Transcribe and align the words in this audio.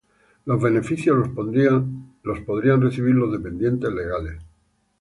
los 0.45 0.59
beneficios 0.59 1.15
los 1.15 1.29
podrían 2.39 2.81
recibir 2.81 3.13
los 3.13 3.31
dependientes 3.31 3.91
legales 3.93 4.33